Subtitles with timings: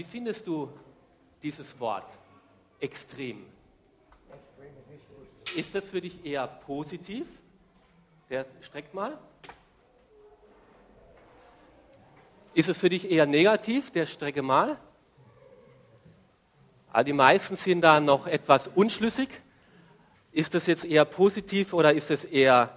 [0.00, 0.72] Wie findest du
[1.42, 2.10] dieses Wort
[2.80, 3.44] extrem?
[5.54, 7.26] Ist das für dich eher positiv?
[8.30, 9.18] Der streckt mal.
[12.54, 13.90] Ist es für dich eher negativ?
[13.90, 14.78] Der strecke mal.
[16.90, 19.28] Also die meisten sind da noch etwas unschlüssig.
[20.32, 22.74] Ist das jetzt eher positiv oder ist es eher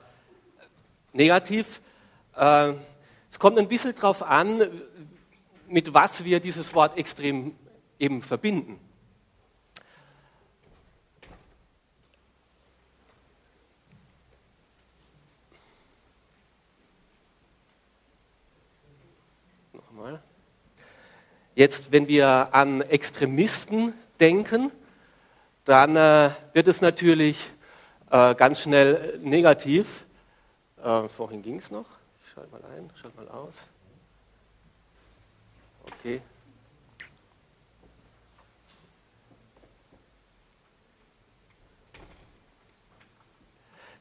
[1.13, 1.79] negativ?
[2.35, 2.73] Äh,
[3.31, 4.69] es kommt ein bisschen darauf an,
[5.73, 7.55] mit was wir dieses Wort extrem
[7.97, 8.79] eben verbinden.
[19.73, 20.21] Nochmal.
[21.55, 24.71] Jetzt, wenn wir an Extremisten denken,
[25.65, 27.51] dann äh, wird es natürlich
[28.11, 30.05] äh, ganz schnell negativ.
[30.83, 31.87] Äh, vorhin ging es noch.
[32.23, 33.72] Ich schalte mal ein, schalte mal aus.
[35.85, 36.21] Okay.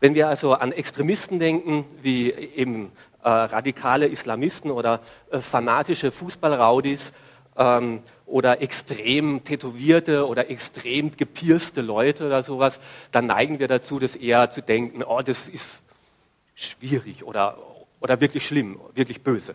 [0.00, 2.90] Wenn wir also an Extremisten denken, wie eben
[3.22, 7.12] äh, radikale Islamisten oder äh, fanatische Fußballraudis
[7.56, 12.80] ähm, oder extrem tätowierte oder extrem gepierste Leute oder sowas,
[13.12, 15.82] dann neigen wir dazu, das eher zu denken, oh, das ist
[16.56, 17.58] schwierig oder,
[18.00, 19.54] oder wirklich schlimm, wirklich böse.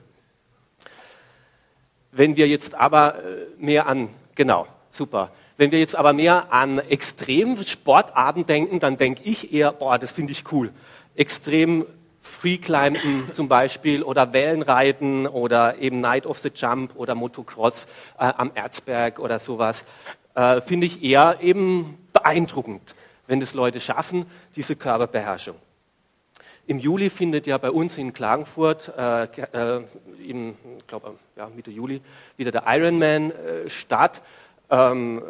[2.18, 6.80] Wenn wir jetzt aber äh, mehr an, genau, super, wenn wir jetzt aber mehr an
[6.80, 10.72] Extremsportarten denken, dann denke ich eher, boah, das finde ich cool.
[11.16, 11.86] Extrem
[12.22, 17.86] Freeclimben zum Beispiel oder Wellenreiten oder eben Night of the Jump oder Motocross
[18.18, 19.86] äh, am Erzberg oder sowas,
[20.34, 22.96] äh, finde ich eher eben beeindruckend,
[23.28, 25.56] wenn das Leute schaffen, diese Körperbeherrschung.
[26.68, 29.84] Im Juli findet ja bei uns in Klagenfurt, äh, äh
[30.28, 32.02] im, glaube ja, Mitte Juli,
[32.36, 34.22] wieder der Ironman äh, statt
[34.70, 35.22] ähm,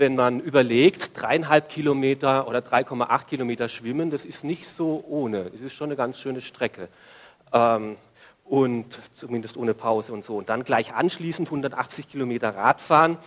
[0.00, 5.50] wenn man überlegt, dreieinhalb Kilometer oder 3,8 Kilometer schwimmen, das ist nicht so ohne.
[5.50, 6.88] Das ist schon eine ganz schöne Strecke.
[7.52, 7.96] Ähm,
[8.44, 10.38] und zumindest ohne Pause und so.
[10.38, 13.18] Und dann gleich anschließend 180 Kilometer Radfahren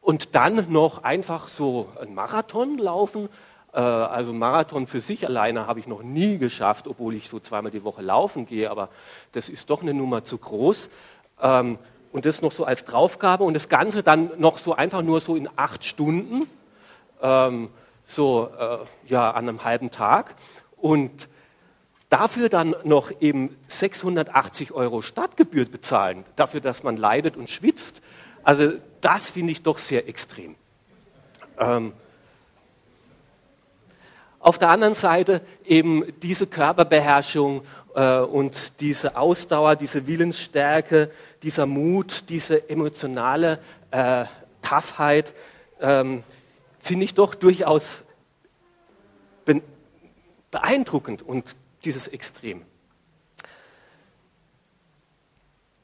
[0.00, 3.28] und dann noch einfach so einen Marathon laufen.
[3.74, 7.72] Äh, also Marathon für sich alleine habe ich noch nie geschafft, obwohl ich so zweimal
[7.72, 8.88] die Woche laufen gehe, aber
[9.32, 10.88] das ist doch eine Nummer zu groß.
[11.42, 11.78] Ähm,
[12.12, 15.34] und das noch so als Draufgabe und das Ganze dann noch so einfach nur so
[15.34, 16.48] in acht Stunden,
[17.20, 17.70] ähm,
[18.04, 18.78] so äh,
[19.10, 20.36] ja an einem halben Tag
[20.76, 21.28] und
[22.08, 28.00] dafür dann noch eben 680 Euro Stadtgebühr bezahlen, dafür, dass man leidet und schwitzt.
[28.44, 30.54] Also das finde ich doch sehr extrem.
[31.58, 31.94] Ähm,
[34.44, 37.62] auf der anderen Seite eben diese Körperbeherrschung
[37.94, 41.10] äh, und diese Ausdauer, diese Willensstärke,
[41.42, 43.58] dieser Mut, diese emotionale
[43.90, 44.26] äh,
[44.60, 45.32] Toughheit,
[45.80, 46.22] ähm,
[46.78, 48.04] finde ich doch durchaus
[50.50, 51.56] beeindruckend und
[51.86, 52.62] dieses Extrem.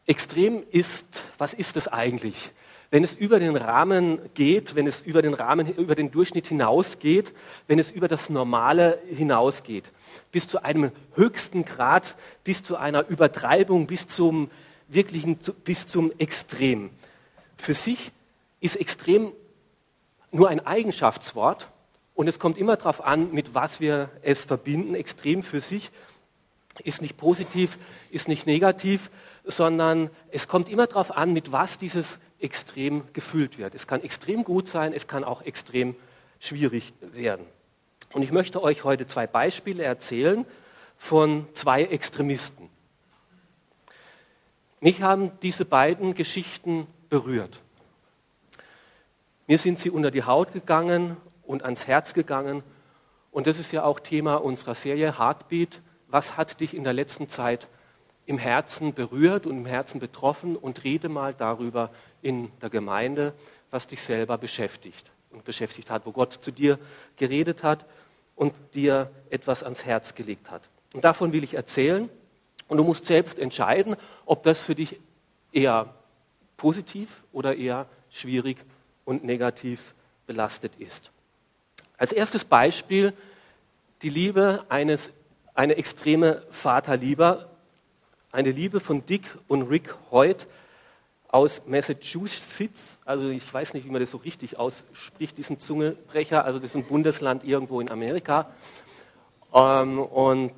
[0.07, 2.53] Extrem ist, was ist es eigentlich?
[2.91, 7.33] Wenn es über den Rahmen geht, wenn es über den Rahmen, über den Durchschnitt hinausgeht,
[7.69, 9.85] wenn es über das Normale hinausgeht,
[10.33, 14.51] bis zu einem höchsten Grad, bis zu einer Übertreibung, bis zum
[14.89, 16.91] wirklichen, bis zum Extrem.
[17.57, 18.11] Für sich
[18.61, 19.33] ist extrem
[20.33, 21.69] nur ein Eigenschaftswort
[22.15, 24.97] und es kommt immer darauf an, mit was wir es verbinden.
[24.97, 25.93] Extrem für sich
[26.83, 27.79] ist nicht positiv,
[28.11, 29.11] ist nicht negativ,
[29.45, 33.75] sondern es kommt immer darauf an, mit was dieses extrem gefühlt wird.
[33.75, 35.95] Es kann extrem gut sein, es kann auch extrem
[36.39, 37.45] schwierig werden.
[38.13, 40.45] Und ich möchte euch heute zwei Beispiele erzählen
[40.97, 42.69] von zwei Extremisten.
[44.81, 47.61] Mich haben diese beiden Geschichten berührt.
[49.47, 52.63] Mir sind sie unter die Haut gegangen und ans Herz gegangen.
[53.31, 55.83] Und das ist ja auch Thema unserer Serie Heartbeat.
[56.09, 57.69] Was hat dich in der letzten Zeit
[58.27, 60.57] im Herzen berührt und im Herzen betroffen?
[60.57, 61.91] Und rede mal darüber,
[62.23, 63.33] in der Gemeinde,
[63.71, 66.79] was dich selber beschäftigt und beschäftigt hat, wo Gott zu dir
[67.17, 67.87] geredet hat
[68.37, 70.63] und dir etwas ans Herz gelegt hat.
[70.95, 72.09] Und davon will ich erzählen.
[72.69, 73.97] Und du musst selbst entscheiden,
[74.27, 75.01] ob das für dich
[75.53, 75.93] eher
[76.57, 78.59] positiv oder eher schwierig
[79.05, 79.95] und negativ
[80.27, 81.11] belastet ist.
[81.97, 83.13] Als erstes Beispiel
[84.03, 85.11] die Liebe eines,
[85.55, 87.50] eine extreme Vaterliebe,
[88.33, 90.47] eine Liebe von Dick und Rick Hoyt,
[91.33, 96.59] aus Massachusetts, also ich weiß nicht, wie man das so richtig ausspricht, diesen Zungebrecher, also
[96.59, 98.51] das ist ein Bundesland irgendwo in Amerika.
[99.55, 100.53] Ähm, und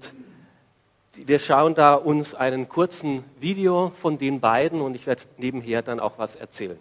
[1.15, 6.01] wir schauen da uns einen kurzen Video von den beiden und ich werde nebenher dann
[6.01, 6.79] auch was erzählen.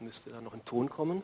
[0.00, 1.22] Müsste da noch ein Ton kommen.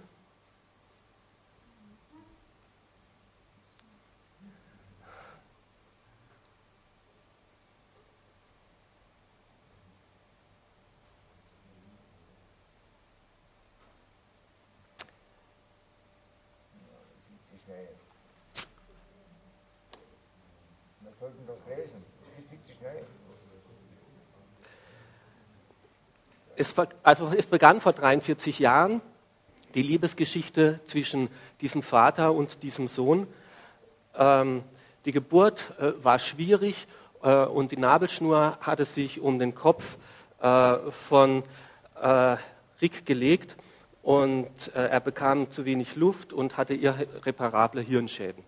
[26.76, 29.00] Es, also es begann vor 43 Jahren
[29.74, 31.28] die Liebesgeschichte zwischen
[31.60, 33.26] diesem Vater und diesem Sohn.
[34.16, 34.62] Ähm,
[35.04, 36.86] die Geburt äh, war schwierig
[37.22, 39.96] äh, und die Nabelschnur hatte sich um den Kopf
[40.40, 41.44] äh, von
[42.00, 42.36] äh,
[42.80, 43.56] Rick gelegt
[44.02, 48.42] und äh, er bekam zu wenig Luft und hatte irreparable Hirnschäden.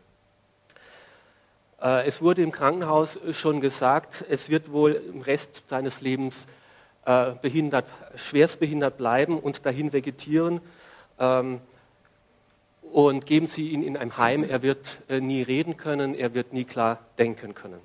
[1.80, 6.46] Äh, es wurde im Krankenhaus schon gesagt, es wird wohl im Rest seines Lebens
[7.06, 7.86] äh, behindert,
[8.16, 10.60] schwerstbehindert bleiben und dahin vegetieren.
[11.18, 11.60] Ähm,
[12.92, 16.52] und geben Sie ihn in ein Heim, er wird äh, nie reden können, er wird
[16.52, 17.80] nie klar denken können.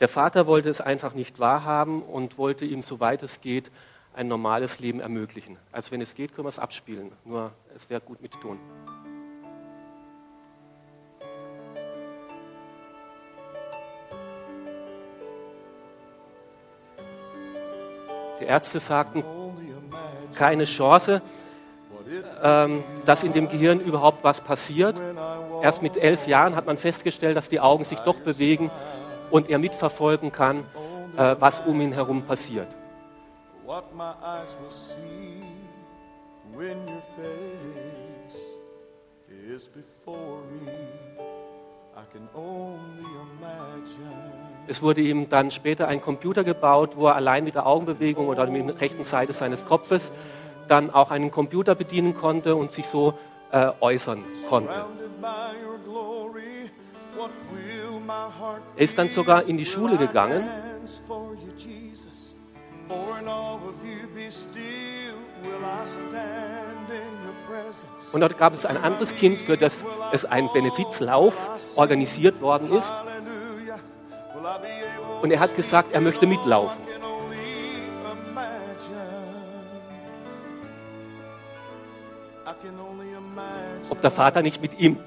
[0.00, 3.70] Der Vater wollte es einfach nicht wahrhaben und wollte ihm, soweit es geht,
[4.14, 5.56] ein normales Leben ermöglichen.
[5.72, 8.58] Also wenn es geht, können wir es abspielen, nur es wäre gut mit Ton.
[18.50, 19.22] Ärzte sagten,
[20.34, 21.22] keine Chance,
[22.42, 24.96] ähm, dass in dem Gehirn überhaupt was passiert.
[25.62, 28.70] Erst mit elf Jahren hat man festgestellt, dass die Augen sich doch bewegen
[29.30, 30.64] und er mitverfolgen kann,
[31.16, 32.68] äh, was um ihn herum passiert.
[36.52, 38.40] when your face
[39.48, 41.29] is before me.
[44.66, 48.46] Es wurde ihm dann später ein Computer gebaut, wo er allein mit der Augenbewegung oder
[48.46, 50.12] mit der rechten Seite seines Kopfes
[50.68, 53.14] dann auch einen Computer bedienen konnte und sich so
[53.50, 54.72] äh, äußern konnte.
[58.76, 60.48] Er ist dann sogar in die Schule gegangen.
[68.12, 71.34] Und dort gab es ein anderes Kind, für das es ein Benefizlauf
[71.76, 72.94] organisiert worden ist.
[75.22, 76.82] Und er hat gesagt, er möchte mitlaufen.
[83.88, 84.98] Ob der Vater nicht mit ihm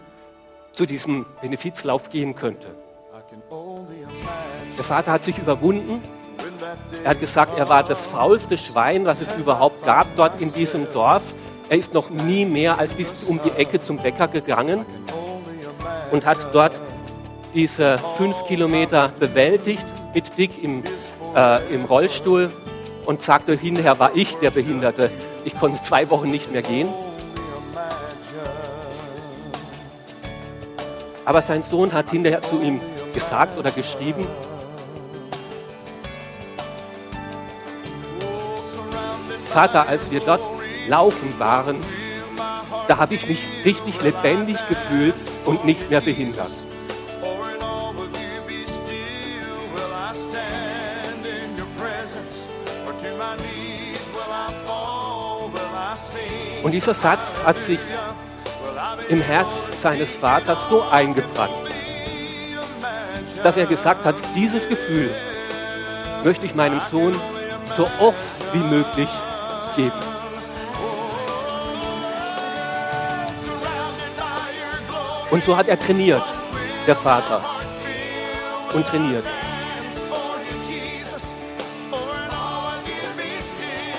[0.71, 2.67] zu diesem Benefizlauf gehen könnte.
[4.77, 6.01] Der Vater hat sich überwunden.
[7.03, 10.91] Er hat gesagt, er war das faulste Schwein, was es überhaupt gab dort in diesem
[10.93, 11.33] Dorf.
[11.69, 14.86] Er ist noch nie mehr als bis um die Ecke zum Bäcker gegangen
[16.12, 16.74] und hat dort
[17.54, 20.83] diese fünf Kilometer bewältigt mit Dick im,
[21.36, 22.51] äh, im Rollstuhl
[23.06, 25.10] und sagte, hinterher war ich der Behinderte.
[25.45, 26.89] Ich konnte zwei Wochen nicht mehr gehen.
[31.25, 32.81] Aber sein Sohn hat hinterher zu ihm
[33.13, 34.27] gesagt oder geschrieben,
[39.50, 40.42] Vater, als wir dort
[40.88, 41.77] laufen waren,
[42.88, 45.15] da habe ich mich richtig lebendig gefühlt
[45.46, 46.51] und nicht mehr behindert.
[56.63, 57.79] Und dieser Satz hat sich
[59.10, 61.51] im Herz seines Vaters so eingebrannt,
[63.43, 65.13] dass er gesagt hat, dieses Gefühl
[66.24, 67.13] möchte ich meinem Sohn
[67.75, 69.10] so oft wie möglich
[69.75, 70.12] geben.
[75.33, 76.21] Und so hat er trainiert,
[76.85, 77.43] der Vater.
[78.71, 79.25] Und trainiert.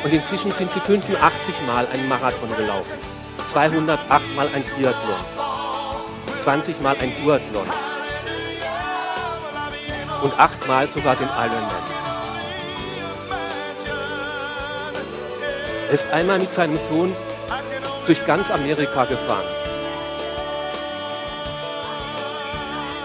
[0.05, 2.97] Und inzwischen sind sie 85 Mal einen Marathon gelaufen,
[3.51, 5.19] 208 Mal ein Triathlon,
[6.39, 7.67] 20 Mal ein Duathlon
[10.23, 11.85] und 8 Mal sogar den Ironman.
[15.89, 17.13] Er ist einmal mit seinem Sohn
[18.07, 19.64] durch ganz Amerika gefahren.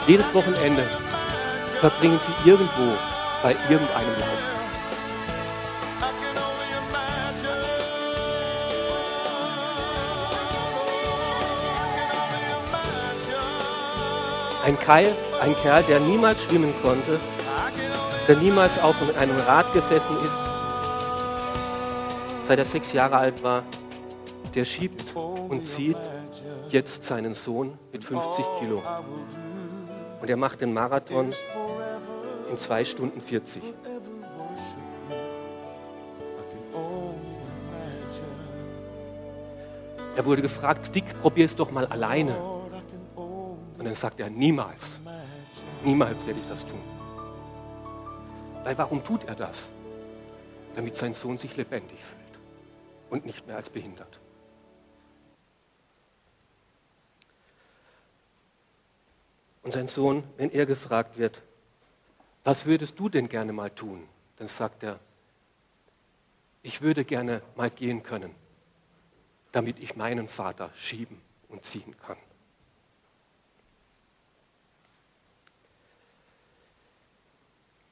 [0.09, 0.81] Jedes Wochenende
[1.81, 2.97] verbringen sie irgendwo
[3.43, 4.39] bei irgendeinem Lauf.
[14.65, 15.05] Ein Kerl,
[15.41, 17.19] ein Kerl, der niemals schwimmen konnte,
[18.27, 20.41] der niemals auf einem Rad gesessen ist,
[22.47, 23.61] seit er sechs Jahre alt war,
[24.55, 25.97] der schiebt und zieht
[26.71, 28.81] jetzt seinen Sohn mit 50 Kilo.
[30.21, 31.33] Und er macht den Marathon
[32.49, 33.63] in zwei Stunden 40.
[40.15, 42.37] Er wurde gefragt, Dick, probier es doch mal alleine.
[43.15, 44.99] Und dann sagt er, niemals,
[45.85, 46.81] niemals werde ich das tun.
[48.65, 49.69] Weil warum tut er das?
[50.75, 52.39] Damit sein Sohn sich lebendig fühlt
[53.09, 54.19] und nicht mehr als behindert.
[59.63, 61.41] Und sein Sohn, wenn er gefragt wird,
[62.43, 64.07] was würdest du denn gerne mal tun?
[64.37, 64.99] Dann sagt er,
[66.63, 68.33] ich würde gerne mal gehen können,
[69.51, 72.17] damit ich meinen Vater schieben und ziehen kann.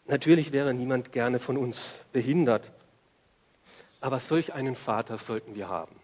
[0.05, 2.71] Natürlich wäre niemand gerne von uns behindert,
[3.99, 5.95] aber solch einen Vater sollten wir haben.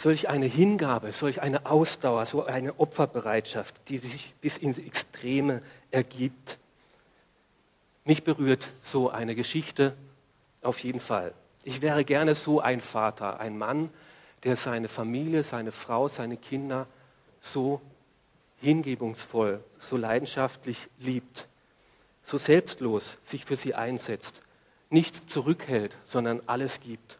[0.00, 6.58] Solch eine Hingabe, solch eine Ausdauer, so eine Opferbereitschaft, die sich bis ins Extreme ergibt.
[8.04, 9.94] Mich berührt so eine Geschichte
[10.62, 11.34] auf jeden Fall.
[11.64, 13.90] Ich wäre gerne so ein Vater, ein Mann,
[14.42, 16.86] der seine Familie, seine Frau, seine Kinder
[17.40, 17.82] so
[18.56, 21.46] hingebungsvoll, so leidenschaftlich liebt,
[22.24, 24.40] so selbstlos sich für sie einsetzt,
[24.88, 27.19] nichts zurückhält, sondern alles gibt.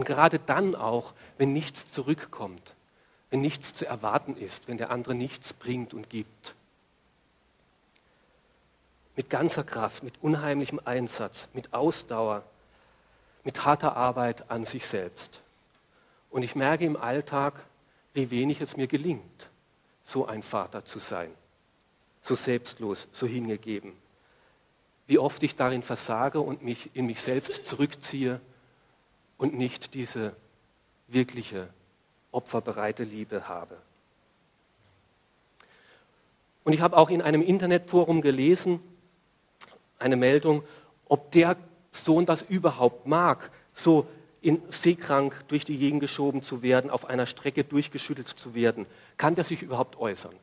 [0.00, 2.74] Und gerade dann auch, wenn nichts zurückkommt,
[3.28, 6.54] wenn nichts zu erwarten ist, wenn der andere nichts bringt und gibt.
[9.14, 12.44] Mit ganzer Kraft, mit unheimlichem Einsatz, mit Ausdauer,
[13.44, 15.42] mit harter Arbeit an sich selbst.
[16.30, 17.62] Und ich merke im Alltag,
[18.14, 19.50] wie wenig es mir gelingt,
[20.02, 21.30] so ein Vater zu sein,
[22.22, 23.92] so selbstlos, so hingegeben.
[25.06, 28.40] Wie oft ich darin versage und mich in mich selbst zurückziehe
[29.40, 30.36] und nicht diese
[31.08, 31.70] wirkliche
[32.30, 33.78] opferbereite Liebe habe.
[36.62, 38.80] Und ich habe auch in einem Internetforum gelesen,
[39.98, 40.62] eine Meldung,
[41.08, 41.56] ob der
[41.90, 44.06] Sohn das überhaupt mag, so
[44.42, 48.84] in seekrank durch die Gegend geschoben zu werden, auf einer Strecke durchgeschüttelt zu werden.
[49.16, 50.34] Kann der sich überhaupt äußern?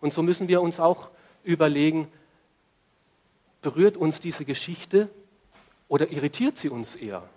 [0.00, 1.08] Und so müssen wir uns auch
[1.44, 2.08] überlegen,
[3.62, 5.08] berührt uns diese Geschichte
[5.86, 7.28] oder irritiert sie uns eher?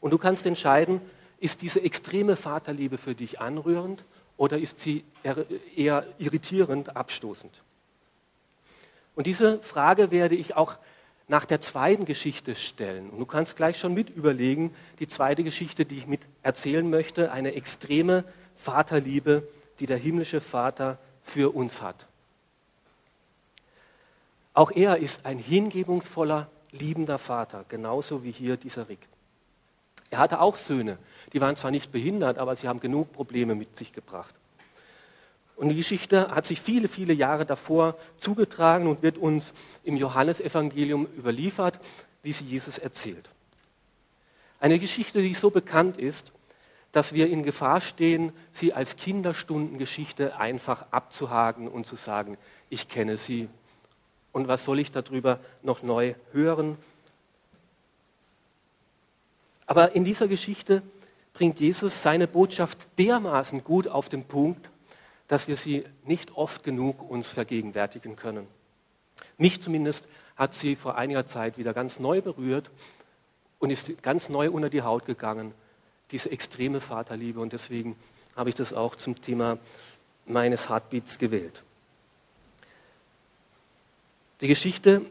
[0.00, 1.00] Und du kannst entscheiden,
[1.38, 4.04] ist diese extreme Vaterliebe für dich anrührend
[4.36, 5.04] oder ist sie
[5.76, 7.52] eher irritierend, abstoßend?
[9.14, 10.76] Und diese Frage werde ich auch
[11.28, 13.10] nach der zweiten Geschichte stellen.
[13.10, 17.30] Und du kannst gleich schon mit überlegen, die zweite Geschichte, die ich mit erzählen möchte,
[17.30, 18.24] eine extreme
[18.56, 19.46] Vaterliebe,
[19.78, 22.06] die der himmlische Vater für uns hat.
[24.54, 29.06] Auch er ist ein hingebungsvoller, liebender Vater, genauso wie hier dieser Rick.
[30.10, 30.98] Er hatte auch Söhne.
[31.32, 34.34] Die waren zwar nicht behindert, aber sie haben genug Probleme mit sich gebracht.
[35.56, 39.52] Und die Geschichte hat sich viele, viele Jahre davor zugetragen und wird uns
[39.84, 41.78] im Johannesevangelium überliefert,
[42.22, 43.28] wie sie Jesus erzählt.
[44.58, 46.32] Eine Geschichte, die so bekannt ist,
[46.92, 52.36] dass wir in Gefahr stehen, sie als Kinderstundengeschichte einfach abzuhaken und zu sagen,
[52.68, 53.48] ich kenne sie.
[54.32, 56.78] Und was soll ich darüber noch neu hören
[59.70, 60.82] aber in dieser Geschichte
[61.32, 64.68] bringt Jesus seine Botschaft dermaßen gut auf den Punkt,
[65.28, 68.48] dass wir sie nicht oft genug uns vergegenwärtigen können.
[69.38, 72.68] Mich zumindest hat sie vor einiger Zeit wieder ganz neu berührt
[73.60, 75.54] und ist ganz neu unter die Haut gegangen,
[76.10, 77.38] diese extreme Vaterliebe.
[77.38, 77.94] Und deswegen
[78.34, 79.58] habe ich das auch zum Thema
[80.26, 81.62] meines Heartbeats gewählt.
[84.40, 85.08] Die Geschichte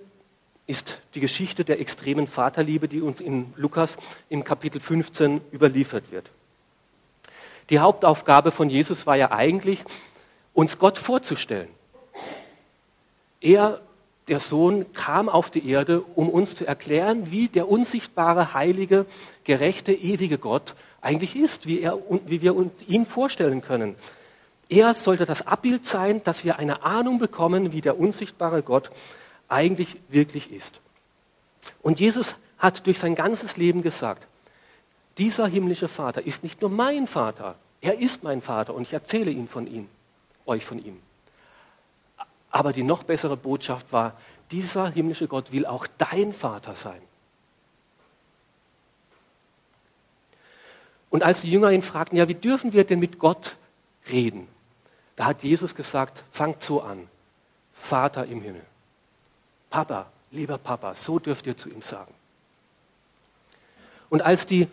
[0.70, 3.98] ist die Geschichte der extremen Vaterliebe, die uns in Lukas
[4.30, 6.30] im Kapitel 15 überliefert wird.
[7.72, 9.84] Die Hauptaufgabe von Jesus war ja eigentlich,
[10.54, 11.70] uns Gott vorzustellen.
[13.42, 13.82] Er,
[14.28, 19.08] der Sohn, kam auf die Erde, um uns zu erklären, wie der unsichtbare, heilige,
[19.46, 21.98] gerechte, ewige Gott eigentlich ist, wie, er,
[22.28, 23.96] wie wir uns ihn vorstellen können.
[24.70, 28.92] Er sollte das Abbild sein, dass wir eine Ahnung bekommen, wie der unsichtbare Gott
[29.50, 30.80] eigentlich wirklich ist.
[31.82, 34.28] Und Jesus hat durch sein ganzes Leben gesagt,
[35.18, 39.32] dieser himmlische Vater ist nicht nur mein Vater, er ist mein Vater und ich erzähle
[39.32, 39.90] ihn von ihm,
[40.46, 41.02] euch von ihm.
[42.52, 44.14] Aber die noch bessere Botschaft war,
[44.52, 47.02] dieser himmlische Gott will auch dein Vater sein.
[51.10, 53.58] Und als die Jünger ihn fragten, ja, wie dürfen wir denn mit Gott
[54.10, 54.48] reden?
[55.16, 57.08] Da hat Jesus gesagt, fangt so an,
[57.74, 58.62] Vater im Himmel.
[59.70, 62.14] Papa, lieber Papa, so dürft ihr zu ihm sagen.
[64.10, 64.68] Und als die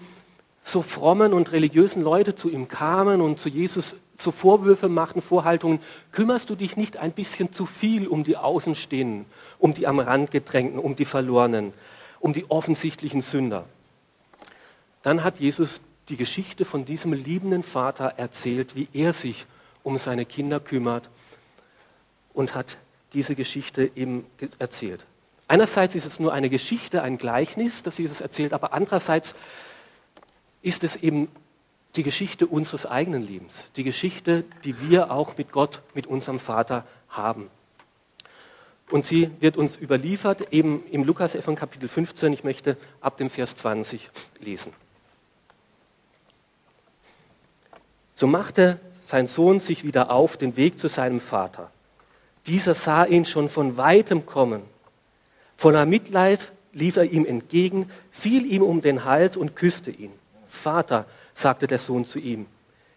[0.63, 5.79] so frommen und religiösen Leute zu ihm kamen und zu Jesus so Vorwürfe machten, Vorhaltungen,
[6.11, 9.27] kümmerst du dich nicht ein bisschen zu viel um die Außenstehenden,
[9.59, 11.73] um die am Rand gedrängten, um die Verlorenen,
[12.19, 13.67] um die offensichtlichen Sünder?
[15.03, 19.47] Dann hat Jesus die Geschichte von diesem liebenden Vater erzählt, wie er sich
[19.83, 21.09] um seine Kinder kümmert
[22.33, 22.79] und hat
[23.17, 24.27] diese Geschichte eben
[24.59, 25.07] erzählt.
[25.49, 29.35] Einerseits ist es nur eine Geschichte, ein Gleichnis, das Jesus erzählt, aber andererseits
[30.61, 31.29] ist es eben
[31.95, 36.85] die Geschichte unseres eigenen Lebens, die Geschichte, die wir auch mit Gott, mit unserem Vater
[37.09, 37.49] haben.
[38.91, 42.35] Und sie wird uns überliefert eben im Lukas von Kapitel 15.
[42.35, 44.75] Ich möchte ab dem Vers 20 lesen.
[48.15, 51.71] So machte sein Sohn sich wieder auf den Weg zu seinem Vater.
[52.47, 54.63] Dieser sah ihn schon von weitem kommen.
[55.57, 60.13] Voller Mitleid lief er ihm entgegen, fiel ihm um den Hals und küsste ihn.
[60.49, 62.47] Vater, sagte der Sohn zu ihm,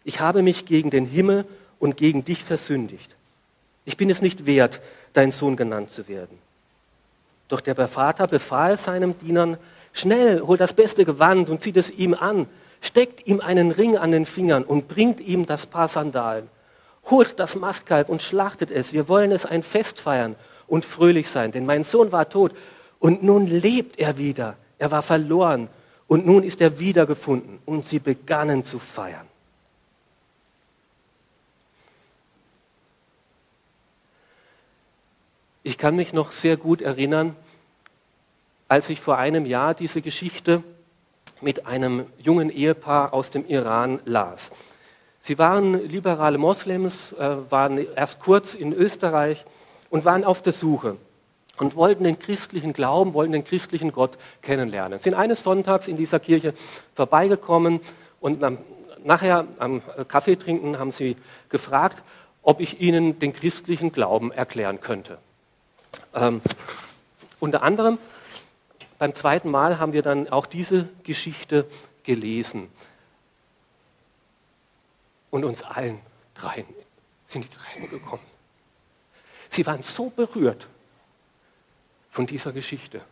[0.03, 1.45] ich habe mich gegen den Himmel
[1.77, 3.15] und gegen dich versündigt.
[3.85, 4.81] Ich bin es nicht wert,
[5.13, 6.37] dein Sohn genannt zu werden.
[7.47, 9.57] Doch der Vater befahl seinem Dienern,
[9.91, 12.47] schnell, hol das beste Gewand und zieht es ihm an,
[12.81, 16.47] steckt ihm einen Ring an den Fingern und bringt ihm das Paar Sandalen.
[17.09, 18.93] Holt das Mastkalb und schlachtet es.
[18.93, 20.35] Wir wollen es ein Fest feiern
[20.67, 22.53] und fröhlich sein, denn mein Sohn war tot
[22.99, 24.57] und nun lebt er wieder.
[24.77, 25.69] Er war verloren
[26.07, 29.27] und nun ist er wiedergefunden und sie begannen zu feiern.
[35.63, 37.35] Ich kann mich noch sehr gut erinnern,
[38.67, 40.63] als ich vor einem Jahr diese Geschichte
[41.41, 44.51] mit einem jungen Ehepaar aus dem Iran las.
[45.29, 49.45] Sie waren liberale Moslems, äh, waren erst kurz in Österreich
[49.91, 50.98] und waren auf der Suche
[51.59, 54.97] und wollten den christlichen Glauben, wollten den christlichen Gott kennenlernen.
[54.97, 56.56] Sind eines Sonntags in dieser Kirche
[56.95, 57.80] vorbeigekommen
[58.19, 58.43] und
[59.03, 61.15] nachher am Kaffee trinken haben sie
[61.49, 62.01] gefragt,
[62.41, 65.19] ob ich ihnen den christlichen Glauben erklären könnte.
[66.15, 66.41] Ähm,
[67.39, 67.99] unter anderem
[68.97, 71.67] beim zweiten Mal haben wir dann auch diese Geschichte
[72.01, 72.69] gelesen.
[75.31, 76.01] Und uns allen
[76.33, 76.65] dreien
[77.25, 78.25] sind die Tränen gekommen.
[79.49, 80.67] Sie waren so berührt
[82.09, 83.03] von dieser Geschichte.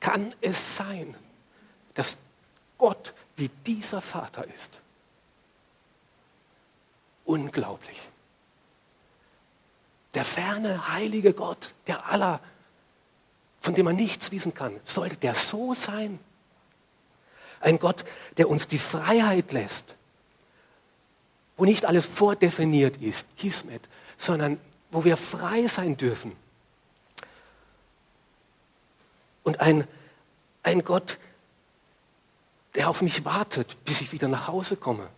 [0.00, 1.14] Kann es sein,
[1.94, 2.18] dass
[2.78, 4.80] Gott wie dieser Vater ist?
[7.24, 7.98] Unglaublich.
[10.14, 12.40] Der ferne, heilige Gott, der aller,
[13.60, 16.18] von dem man nichts wissen kann, sollte der so sein?
[17.60, 18.04] Ein Gott,
[18.36, 19.96] der uns die Freiheit lässt,
[21.56, 23.82] wo nicht alles vordefiniert ist, Kismet,
[24.18, 24.58] sondern
[24.90, 26.32] wo wir frei sein dürfen
[29.46, 29.86] und ein,
[30.64, 31.18] ein Gott,
[32.74, 35.08] der auf mich wartet, bis ich wieder nach Hause komme,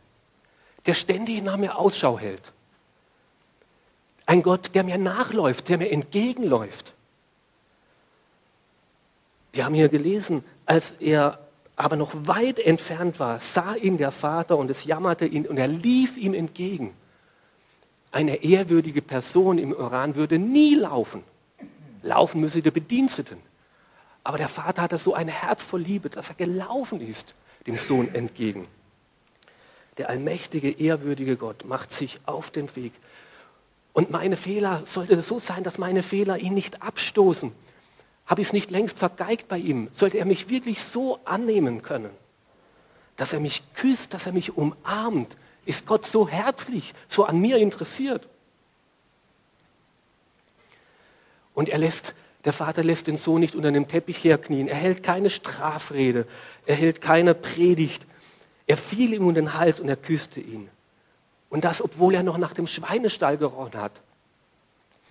[0.85, 2.53] der ständig nach mir Ausschau hält.
[4.27, 6.93] Ein Gott, der mir nachläuft, der mir entgegenläuft.
[9.53, 11.48] Wir haben hier gelesen, als er
[11.79, 15.69] aber noch weit entfernt war, sah ihn der Vater und es jammerte ihn und er
[15.69, 16.93] lief ihm entgegen.
[18.11, 21.23] Eine ehrwürdige Person im Iran würde nie laufen.
[22.03, 23.39] Laufen müsse der Bediensteten.
[24.25, 27.35] Aber der Vater hatte so ein Herz voll Liebe, dass er gelaufen ist
[27.67, 28.67] dem Sohn entgegen.
[29.99, 32.93] Der allmächtige, ehrwürdige Gott macht sich auf den Weg.
[33.93, 37.53] Und meine Fehler, sollte es so sein, dass meine Fehler ihn nicht abstoßen,
[38.29, 42.11] habe ich es nicht längst vergeigt bei ihm, sollte er mich wirklich so annehmen können,
[43.17, 47.57] dass er mich küsst, dass er mich umarmt, ist Gott so herzlich, so an mir
[47.57, 48.29] interessiert.
[51.55, 52.15] Und er lässt
[52.45, 54.69] der Vater lässt den Sohn nicht unter dem Teppich herknien.
[54.69, 56.27] Er hält keine Strafrede.
[56.67, 58.07] Er hält keine Predigt.
[58.67, 60.71] Er fiel ihm um den Hals und er küsste ihn.
[61.51, 63.93] Und das, obwohl er noch nach dem Schweinestall gerochen hat.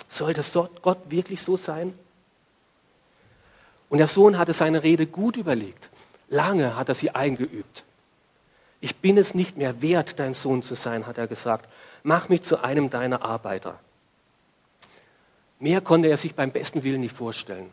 [0.07, 1.93] Soll das Gott wirklich so sein?
[3.89, 5.89] Und der Sohn hatte seine Rede gut überlegt.
[6.29, 7.83] Lange hat er sie eingeübt.
[8.79, 11.67] Ich bin es nicht mehr wert, dein Sohn zu sein, hat er gesagt.
[12.03, 13.79] Mach mich zu einem deiner Arbeiter.
[15.59, 17.71] Mehr konnte er sich beim besten Willen nicht vorstellen.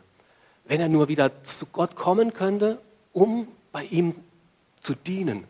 [0.65, 2.79] Wenn er nur wieder zu Gott kommen könnte,
[3.13, 4.15] um bei ihm
[4.81, 5.43] zu dienen,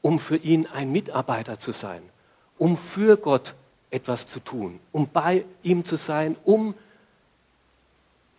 [0.00, 2.02] um für ihn ein Mitarbeiter zu sein,
[2.58, 3.54] um für Gott
[3.90, 6.74] etwas zu tun, um bei ihm zu sein, um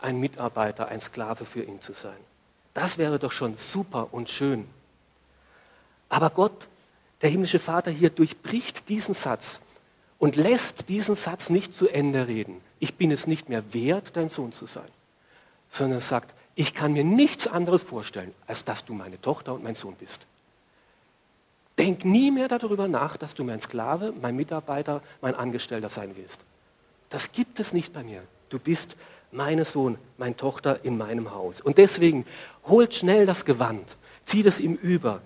[0.05, 2.17] ein Mitarbeiter, ein Sklave für ihn zu sein.
[2.73, 4.67] Das wäre doch schon super und schön.
[6.09, 6.67] Aber Gott,
[7.21, 9.59] der himmlische Vater hier, durchbricht diesen Satz
[10.19, 12.61] und lässt diesen Satz nicht zu Ende reden.
[12.79, 14.87] Ich bin es nicht mehr wert, dein Sohn zu sein,
[15.71, 19.75] sondern sagt, ich kann mir nichts anderes vorstellen, als dass du meine Tochter und mein
[19.75, 20.21] Sohn bist.
[21.77, 26.39] Denk nie mehr darüber nach, dass du mein Sklave, mein Mitarbeiter, mein Angestellter sein willst.
[27.09, 28.23] Das gibt es nicht bei mir.
[28.49, 28.95] Du bist
[29.35, 31.61] mein Sohn, meine Tochter in meinem Haus.
[31.61, 32.25] Und deswegen
[32.65, 35.21] holt schnell das Gewand, zieh das ihm über.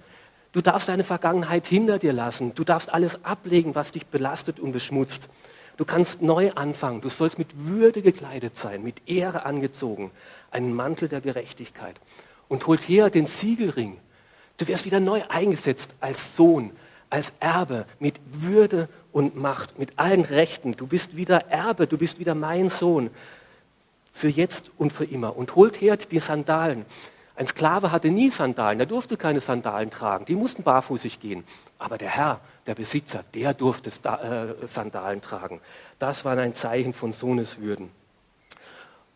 [0.52, 2.56] Du darfst deine Vergangenheit hinter dir lassen.
[2.56, 5.30] Du darfst alles ablegen, was dich belastet und beschmutzt.
[5.78, 7.02] Du kannst neu anfangen.
[7.02, 10.12] Du sollst mit Würde gekleidet sein, mit Ehre angezogen,
[10.52, 11.95] einen Mantel der Gerechtigkeit.
[12.48, 13.98] Und holt her den Siegelring.
[14.58, 16.72] Du wirst wieder neu eingesetzt als Sohn,
[17.12, 20.74] als Erbe, mit Würde und Macht, mit allen Rechten.
[20.74, 23.12] Du bist wieder Erbe, du bist wieder mein Sohn
[24.12, 25.36] für jetzt und für immer.
[25.36, 26.86] Und holt her die Sandalen.
[27.36, 31.45] Ein Sklave hatte nie Sandalen, er durfte keine Sandalen tragen, die mussten barfußig gehen.
[31.78, 35.62] Aber der Herr, der Besitzer, der durfte äh, Sandalen tragen.
[36.00, 37.91] Das war ein Zeichen von Sohneswürden.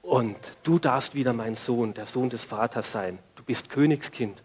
[0.01, 3.19] Und du darfst wieder mein Sohn, der Sohn des Vaters sein.
[3.35, 4.41] Du bist Königskind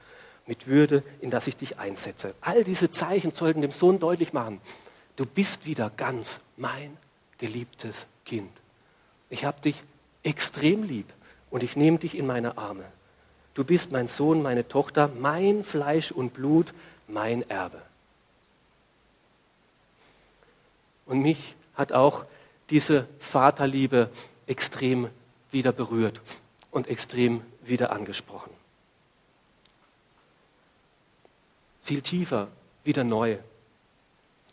[0.46, 2.34] mit Würde, in das ich dich einsetze.
[2.40, 4.60] All diese Zeichen sollten dem Sohn deutlich machen,
[5.14, 6.96] du bist wieder ganz mein
[7.38, 8.50] geliebtes Kind.
[9.30, 9.76] Ich habe dich
[10.22, 11.06] extrem lieb
[11.50, 12.84] und ich nehme dich in meine Arme.
[13.54, 16.72] Du bist mein Sohn, meine Tochter, mein Fleisch und Blut,
[17.08, 17.82] mein Erbe.
[21.06, 22.24] Und mich hat auch
[22.70, 24.10] diese Vaterliebe
[24.46, 25.08] extrem
[25.50, 26.20] wieder berührt
[26.70, 28.52] und extrem wieder angesprochen.
[31.82, 32.48] Viel tiefer,
[32.84, 33.38] wieder neu.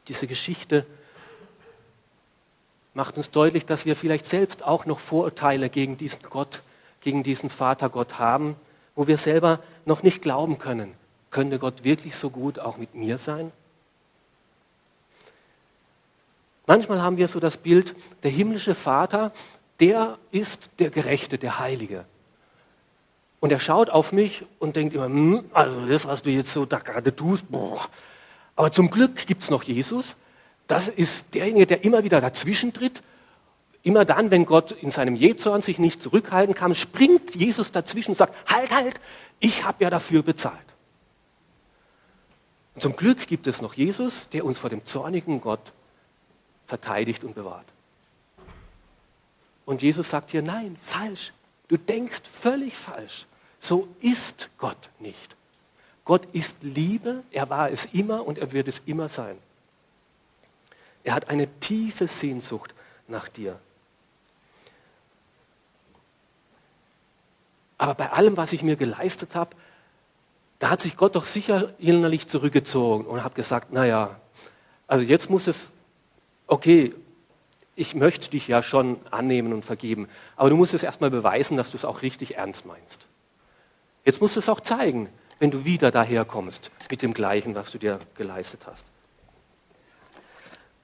[0.08, 0.86] Diese Geschichte
[2.96, 6.64] macht uns deutlich, dass wir vielleicht selbst auch noch Vorurteile gegen diesen Gott,
[7.02, 8.56] gegen diesen Vater Gott haben,
[8.96, 10.94] wo wir selber noch nicht glauben können.
[11.30, 13.52] Könnte Gott wirklich so gut auch mit mir sein?
[16.66, 19.32] Manchmal haben wir so das Bild, der himmlische Vater,
[19.80, 22.06] der ist der Gerechte, der Heilige.
[23.42, 26.66] Und er schaut auf mich und denkt immer, hm, also das, was du jetzt so
[26.66, 27.86] da gerade tust, boah.
[28.56, 30.16] Aber zum Glück gibt es noch Jesus,
[30.68, 33.02] das ist derjenige, der immer wieder dazwischen tritt.
[33.84, 38.16] Immer dann, wenn Gott in seinem Jezorn sich nicht zurückhalten kann, springt Jesus dazwischen und
[38.16, 39.00] sagt, halt, halt,
[39.40, 40.58] ich habe ja dafür bezahlt.
[42.74, 45.72] Und zum Glück gibt es noch Jesus, der uns vor dem zornigen Gott
[46.66, 47.66] verteidigt und bewahrt.
[49.66, 51.32] Und Jesus sagt hier, nein, falsch.
[51.68, 53.26] Du denkst völlig falsch.
[53.60, 55.36] So ist Gott nicht.
[56.04, 59.38] Gott ist Liebe, er war es immer und er wird es immer sein.
[61.06, 62.74] Er hat eine tiefe Sehnsucht
[63.08, 63.60] nach dir.
[67.78, 69.56] Aber bei allem, was ich mir geleistet habe,
[70.60, 74.20] da hat sich Gott doch sicher innerlich zurückgezogen und hat gesagt, naja,
[74.88, 75.72] also jetzt muss es,
[76.48, 76.96] okay,
[77.76, 81.70] ich möchte dich ja schon annehmen und vergeben, aber du musst es erstmal beweisen, dass
[81.70, 83.06] du es auch richtig ernst meinst.
[84.06, 87.78] Jetzt musst du es auch zeigen, wenn du wieder daherkommst mit dem Gleichen, was du
[87.78, 88.86] dir geleistet hast.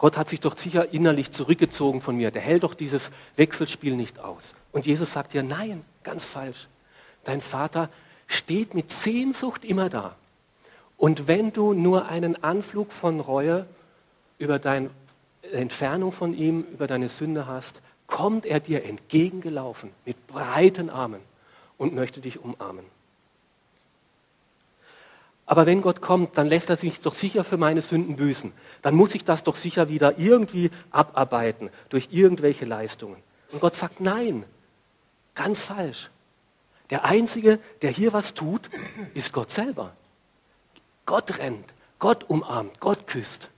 [0.01, 2.31] Gott hat sich doch sicher innerlich zurückgezogen von mir.
[2.31, 4.55] Der hält doch dieses Wechselspiel nicht aus.
[4.71, 6.69] Und Jesus sagt dir, nein, ganz falsch.
[7.23, 7.87] Dein Vater
[8.25, 10.15] steht mit Sehnsucht immer da.
[10.97, 13.67] Und wenn du nur einen Anflug von Reue
[14.39, 14.89] über deine
[15.51, 21.21] Entfernung von ihm, über deine Sünde hast, kommt er dir entgegengelaufen mit breiten Armen
[21.77, 22.85] und möchte dich umarmen.
[25.51, 28.53] Aber wenn Gott kommt, dann lässt er sich doch sicher für meine Sünden büßen.
[28.81, 33.17] Dann muss ich das doch sicher wieder irgendwie abarbeiten durch irgendwelche Leistungen.
[33.51, 34.45] Und Gott sagt, nein,
[35.35, 36.09] ganz falsch.
[36.89, 38.69] Der Einzige, der hier was tut,
[39.13, 39.91] ist Gott selber.
[41.05, 41.65] Gott rennt,
[41.99, 43.49] Gott umarmt, Gott küsst.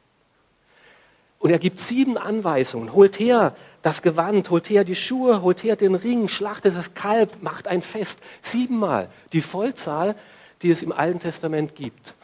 [1.38, 2.94] Und er gibt sieben Anweisungen.
[2.94, 7.44] Holt her das Gewand, holt her die Schuhe, holt her den Ring, schlachtet das Kalb,
[7.44, 8.18] macht ein Fest.
[8.42, 9.10] Siebenmal.
[9.32, 10.16] Die Vollzahl
[10.63, 12.15] die es im Alten Testament gibt.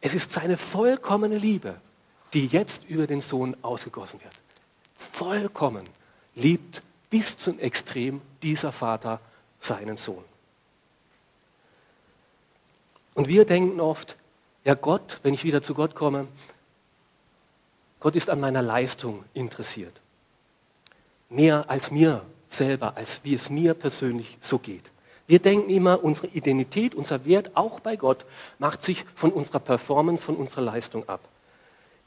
[0.00, 1.80] Es ist seine vollkommene Liebe,
[2.32, 4.34] die jetzt über den Sohn ausgegossen wird.
[4.94, 5.84] Vollkommen
[6.34, 9.20] liebt bis zum Extrem dieser Vater
[9.58, 10.24] seinen Sohn.
[13.14, 14.16] Und wir denken oft,
[14.64, 16.28] ja Gott, wenn ich wieder zu Gott komme,
[17.98, 20.00] Gott ist an meiner Leistung interessiert.
[21.28, 24.84] Mehr als mir selber, als wie es mir persönlich so geht.
[25.30, 28.26] Wir denken immer, unsere Identität, unser Wert, auch bei Gott,
[28.58, 31.20] macht sich von unserer Performance, von unserer Leistung ab.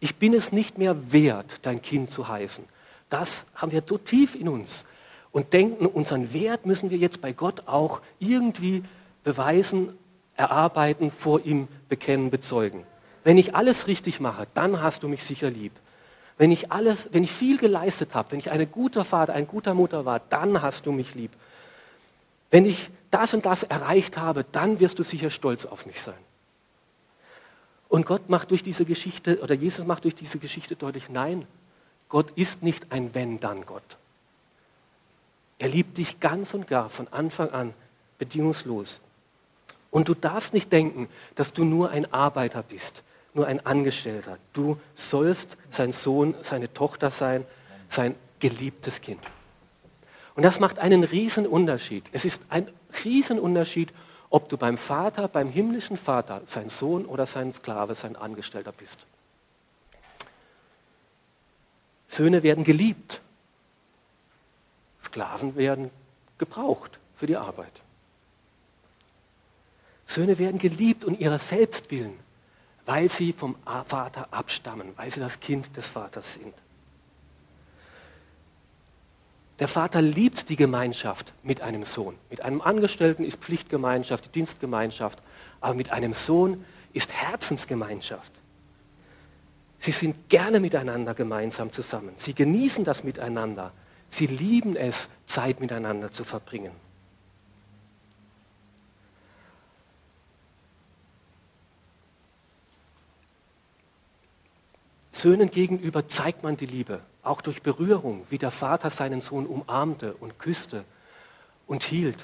[0.02, 2.66] Ich bin es nicht mehr wert, dein Kind zu heißen.
[3.10, 4.84] Das haben wir so tief in uns
[5.32, 8.84] und denken, unseren Wert müssen wir jetzt bei Gott auch irgendwie
[9.24, 9.98] beweisen,
[10.36, 12.84] erarbeiten, vor ihm bekennen, bezeugen.
[13.24, 15.72] Wenn ich alles richtig mache, dann hast du mich sicher lieb.
[16.38, 19.74] Wenn ich alles, wenn ich viel geleistet habe, wenn ich ein guter Vater, ein guter
[19.74, 21.32] Mutter war, dann hast du mich lieb
[22.54, 26.14] wenn ich das und das erreicht habe, dann wirst du sicher stolz auf mich sein.
[27.90, 31.48] Und Gott macht durch diese Geschichte, oder Jesus macht durch diese Geschichte deutlich, nein,
[32.10, 33.98] Gott ist nicht ein Wenn-Dann-Gott.
[35.58, 37.74] Er liebt dich ganz und gar von Anfang an
[38.20, 39.00] bedingungslos.
[39.90, 43.02] Und du darfst nicht denken, dass du nur ein Arbeiter bist,
[43.34, 44.38] nur ein Angestellter.
[44.54, 47.46] Du sollst sein Sohn, seine Tochter sein,
[47.90, 49.22] sein geliebtes Kind.
[50.36, 52.10] Und das macht einen riesen Unterschied.
[52.12, 52.68] Es ist ein
[53.04, 53.94] riesen Unterschied,
[54.30, 59.06] ob du beim Vater, beim himmlischen Vater, sein Sohn oder sein Sklave, sein Angestellter bist.
[62.08, 63.22] Söhne werden geliebt.
[65.04, 65.92] Sklaven werden
[66.38, 67.74] gebraucht für die Arbeit.
[70.08, 72.20] Söhne werden geliebt und ihrer selbst willen,
[72.86, 73.56] weil sie vom
[73.88, 76.54] Vater abstammen, weil sie das Kind des Vaters sind.
[79.60, 82.16] Der Vater liebt die Gemeinschaft mit einem Sohn.
[82.30, 85.22] Mit einem Angestellten ist Pflichtgemeinschaft, Dienstgemeinschaft,
[85.62, 88.32] aber mit einem Sohn ist Herzensgemeinschaft.
[89.80, 92.14] Sie sind gerne miteinander gemeinsam zusammen.
[92.16, 93.74] Sie genießen das miteinander.
[94.10, 96.72] Sie lieben es, Zeit miteinander zu verbringen.
[105.12, 110.14] Söhnen gegenüber zeigt man die Liebe, auch durch Berührung, wie der Vater seinen Sohn umarmte
[110.16, 110.84] und küsste
[111.66, 112.18] und hielt.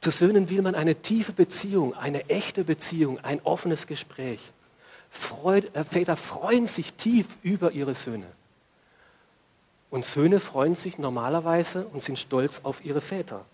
[0.00, 4.40] Zu Söhnen will man eine tiefe Beziehung, eine echte Beziehung, ein offenes Gespräch.
[5.08, 8.26] Freud, äh, Väter freuen sich tief über ihre Söhne.
[9.88, 13.44] Und Söhne freuen sich normalerweise und sind stolz auf ihre Väter.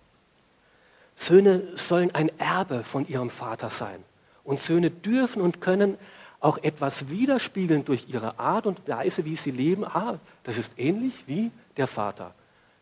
[1.14, 4.02] Söhne sollen ein Erbe von ihrem Vater sein.
[4.42, 5.98] Und Söhne dürfen und können
[6.40, 9.84] auch etwas widerspiegeln durch ihre Art und Weise, wie sie leben.
[9.84, 12.34] Ah, das ist ähnlich wie der Vater.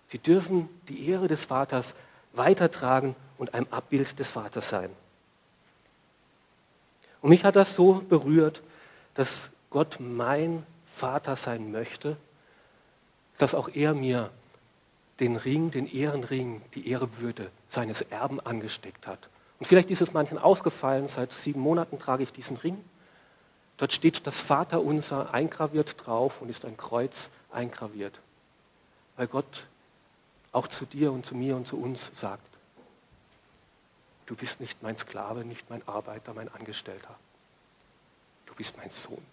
[0.06, 1.94] Sie dürfen die Ehre des Vaters
[2.32, 4.90] weitertragen und ein Abbild des Vaters sein.
[7.20, 8.62] Und mich hat das so berührt,
[9.14, 12.16] dass Gott mein Vater sein möchte,
[13.38, 14.30] dass auch er mir
[15.20, 19.28] den Ring, den Ehrenring, die Ehrewürde seines Erben angesteckt hat.
[19.58, 22.78] Und vielleicht ist es manchen aufgefallen, seit sieben Monaten trage ich diesen Ring.
[23.78, 28.20] Dort steht das Vaterunser eingraviert drauf und ist ein Kreuz eingraviert.
[29.16, 29.66] Weil Gott
[30.52, 32.42] auch zu dir und zu mir und zu uns sagt,
[34.26, 37.14] du bist nicht mein Sklave, nicht mein Arbeiter, mein Angestellter.
[38.46, 39.24] Du bist mein Sohn.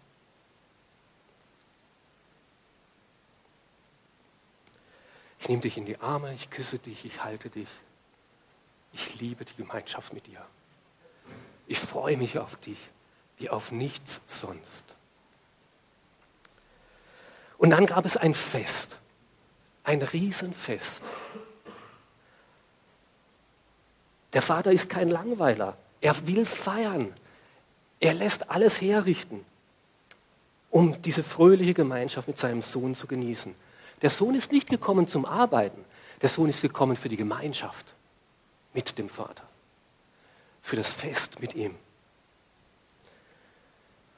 [5.39, 7.67] Ich nehme dich in die Arme, ich küsse dich, ich halte dich.
[8.93, 10.45] Ich liebe die Gemeinschaft mit dir.
[11.65, 12.77] Ich freue mich auf dich
[13.37, 14.83] wie auf nichts sonst.
[17.57, 18.97] Und dann gab es ein Fest,
[19.83, 21.01] ein Riesenfest.
[24.33, 25.77] Der Vater ist kein Langweiler.
[26.01, 27.13] Er will feiern.
[27.99, 29.45] Er lässt alles herrichten,
[30.69, 33.55] um diese fröhliche Gemeinschaft mit seinem Sohn zu genießen.
[34.01, 35.83] Der Sohn ist nicht gekommen zum Arbeiten.
[36.21, 37.93] Der Sohn ist gekommen für die Gemeinschaft
[38.73, 39.43] mit dem Vater.
[40.61, 41.75] Für das Fest mit ihm.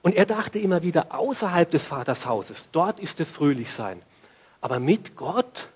[0.08, 4.02] Und er dachte immer wieder, außerhalb des Vatershauses, dort ist es fröhlich sein.
[4.62, 5.68] Aber mit Gott,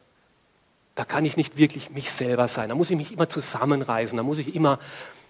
[0.96, 2.70] da kann ich nicht wirklich mich selber sein.
[2.70, 4.80] Da muss ich mich immer zusammenreißen, da muss ich immer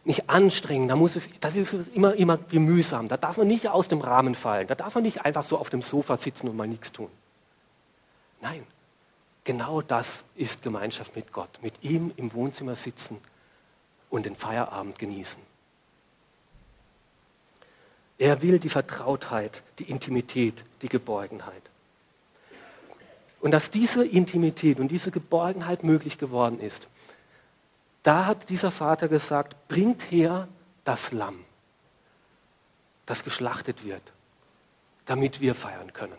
[0.03, 3.07] mich anstrengen, da muss es, das ist immer, immer mühsam.
[3.07, 4.67] Da darf man nicht aus dem Rahmen fallen.
[4.67, 7.09] Da darf man nicht einfach so auf dem Sofa sitzen und mal nichts tun.
[8.39, 8.63] Nein,
[9.45, 11.49] genau das ist Gemeinschaft mit Gott.
[11.63, 13.17] Mit ihm im Wohnzimmer sitzen
[14.11, 15.41] und den Feierabend genießen.
[18.21, 20.53] Er will die Vertrautheit, die Intimität,
[20.83, 21.63] die Geborgenheit.
[23.39, 26.87] Und dass diese Intimität und diese Geborgenheit möglich geworden ist,
[28.03, 30.47] da hat dieser Vater gesagt, bringt her
[30.83, 31.39] das Lamm,
[33.07, 34.03] das geschlachtet wird,
[35.07, 36.13] damit wir feiern können.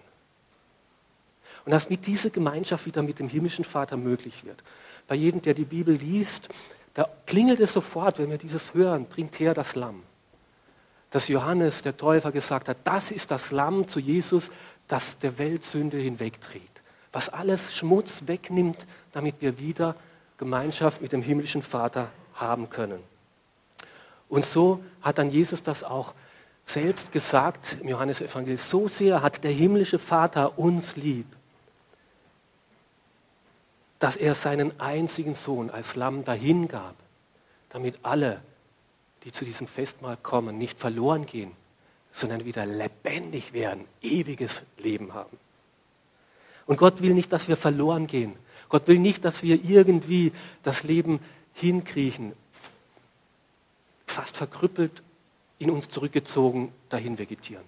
[1.65, 4.61] Und dass mit dieser Gemeinschaft wieder mit dem himmlischen Vater möglich wird.
[5.07, 6.49] Bei jedem, der die Bibel liest,
[6.95, 10.03] da klingelt es sofort, wenn wir dieses hören, bringt her das Lamm
[11.12, 14.51] dass Johannes, der Täufer, gesagt hat, das ist das Lamm zu Jesus,
[14.88, 16.83] das der Weltsünde hinwegträgt.
[17.12, 19.94] Was alles Schmutz wegnimmt, damit wir wieder
[20.38, 22.98] Gemeinschaft mit dem himmlischen Vater haben können.
[24.29, 26.14] Und so hat dann Jesus das auch
[26.64, 28.57] selbst gesagt im Johannesevangelium.
[28.57, 31.27] So sehr hat der himmlische Vater uns lieb,
[33.98, 36.94] dass er seinen einzigen Sohn als Lamm dahingab,
[37.68, 38.40] damit alle,
[39.25, 41.53] die zu diesem Festmahl kommen, nicht verloren gehen,
[42.13, 45.39] sondern wieder lebendig werden, ewiges Leben haben.
[46.67, 48.37] Und Gott will nicht, dass wir verloren gehen.
[48.69, 50.33] Gott will nicht, dass wir irgendwie
[50.63, 51.21] das Leben
[51.55, 52.33] hinkriechen,
[54.07, 55.03] fast verkrüppelt,
[55.59, 57.65] in uns zurückgezogen, dahin vegetieren.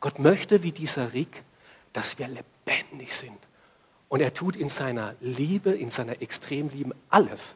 [0.00, 1.44] Gott möchte, wie dieser Rick,
[1.92, 3.38] dass wir lebendig sind.
[4.08, 7.54] Und er tut in seiner Liebe, in seiner Extremliebe alles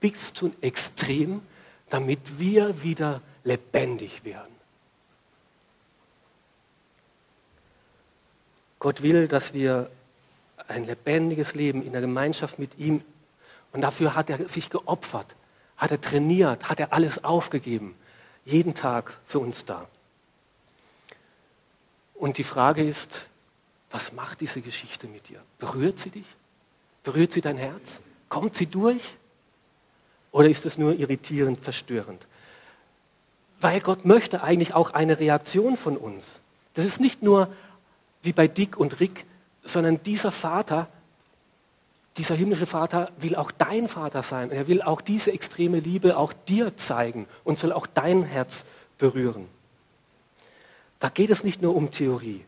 [0.00, 1.40] bis zum Extrem,
[1.88, 4.54] damit wir wieder lebendig werden.
[8.78, 9.90] Gott will, dass wir
[10.68, 13.02] ein lebendiges Leben in der Gemeinschaft mit ihm,
[13.72, 15.34] und dafür hat er sich geopfert,
[15.76, 17.94] hat er trainiert, hat er alles aufgegeben,
[18.44, 19.86] jeden Tag für uns da.
[22.14, 23.26] Und die Frage ist,
[23.90, 25.42] was macht diese Geschichte mit dir?
[25.58, 26.26] Berührt sie dich?
[27.02, 28.00] Berührt sie dein Herz?
[28.28, 29.16] Kommt sie durch?
[30.32, 32.26] Oder ist es nur irritierend, verstörend?
[33.60, 36.40] Weil Gott möchte eigentlich auch eine Reaktion von uns.
[36.74, 37.48] Das ist nicht nur
[38.22, 39.24] wie bei Dick und Rick,
[39.62, 40.88] sondern dieser Vater,
[42.16, 44.50] dieser himmlische Vater will auch dein Vater sein.
[44.50, 48.64] Er will auch diese extreme Liebe auch dir zeigen und soll auch dein Herz
[48.98, 49.48] berühren.
[50.98, 52.44] Da geht es nicht nur um Theorie.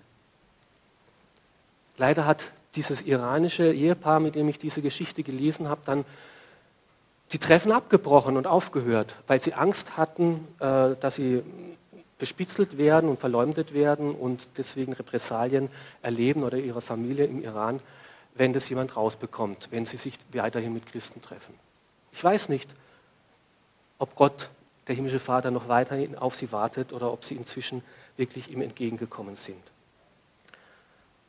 [1.96, 6.04] Leider hat dieses iranische Ehepaar, mit dem ich diese Geschichte gelesen habe, dann
[7.32, 11.42] die Treffen abgebrochen und aufgehört, weil sie Angst hatten, äh, dass sie
[12.18, 15.68] bespitzelt werden und verleumdet werden und deswegen Repressalien
[16.02, 17.80] erleben oder ihre Familie im Iran,
[18.34, 21.54] wenn das jemand rausbekommt, wenn sie sich weiterhin mit Christen treffen.
[22.12, 22.68] Ich weiß nicht,
[23.98, 24.50] ob Gott,
[24.86, 27.82] der himmlische Vater, noch weiterhin auf sie wartet oder ob sie inzwischen
[28.16, 29.62] wirklich ihm entgegengekommen sind.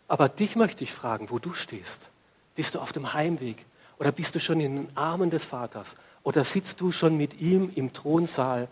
[0.07, 2.09] Aber dich möchte ich fragen, wo du stehst.
[2.55, 3.63] Bist du auf dem Heimweg
[3.99, 7.71] oder bist du schon in den Armen des Vaters oder sitzt du schon mit ihm
[7.75, 8.67] im Thronsaal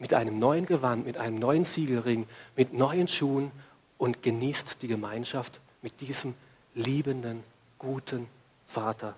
[0.00, 3.52] mit einem neuen Gewand, mit einem neuen Siegelring, mit neuen Schuhen
[3.98, 6.34] und genießt die Gemeinschaft mit diesem
[6.74, 7.44] liebenden,
[7.78, 8.26] guten
[8.66, 9.14] Vater,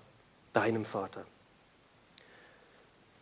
[0.51, 1.25] deinem Vater.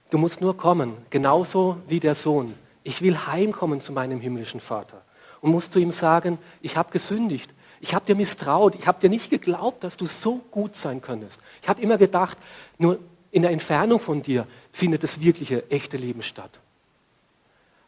[0.09, 2.55] Du musst nur kommen, genauso wie der Sohn.
[2.83, 5.03] Ich will heimkommen zu meinem himmlischen Vater
[5.39, 7.51] und musst zu ihm sagen, ich habe gesündigt,
[7.81, 11.41] ich habe dir misstraut, ich habe dir nicht geglaubt, dass du so gut sein könntest.
[11.61, 12.37] Ich habe immer gedacht,
[12.77, 12.99] nur
[13.31, 16.51] in der Entfernung von dir findet das wirkliche, echte Leben statt.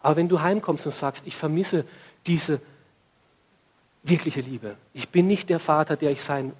[0.01, 1.85] Aber wenn du heimkommst und sagst, ich vermisse
[2.25, 2.59] diese
[4.01, 6.53] wirkliche Liebe, ich bin nicht der Vater, der ich sein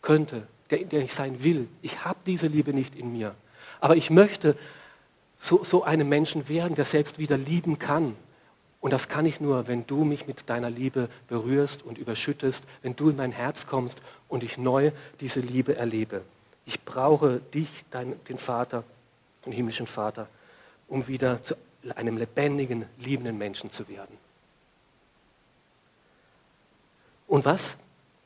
[0.00, 3.34] könnte, der, der ich sein will, ich habe diese Liebe nicht in mir,
[3.80, 4.56] aber ich möchte
[5.36, 8.14] so, so einem Menschen werden, der selbst wieder lieben kann.
[8.82, 12.96] Und das kann ich nur, wenn du mich mit deiner Liebe berührst und überschüttest, wenn
[12.96, 14.90] du in mein Herz kommst und ich neu
[15.20, 16.22] diese Liebe erlebe.
[16.66, 18.82] Ich brauche dich, dein, den Vater,
[19.46, 20.26] den himmlischen Vater,
[20.88, 21.54] um wieder zu
[21.94, 24.18] einem lebendigen, liebenden Menschen zu werden.
[27.28, 27.76] Und was